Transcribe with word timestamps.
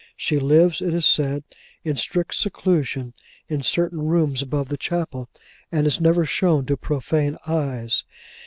She 0.17 0.39
lives, 0.39 0.81
it 0.81 0.95
is 0.95 1.05
said, 1.05 1.43
in 1.83 1.95
strict 1.95 2.33
seclusion, 2.33 3.13
in 3.47 3.61
certain 3.61 4.01
rooms 4.07 4.41
above 4.41 4.69
the 4.69 4.75
chapel, 4.75 5.29
and 5.71 5.85
is 5.85 6.01
never 6.01 6.25
shown 6.25 6.65
to 6.65 6.75
profane 6.75 7.37
eyes. 7.45 8.03